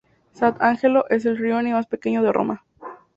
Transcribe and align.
Sant'Angelo 0.33 1.07
es 1.11 1.27
el 1.27 1.37
"rione" 1.37 1.73
más 1.73 1.85
pequeño 1.85 2.23
de 2.23 2.31
Roma. 2.33 2.65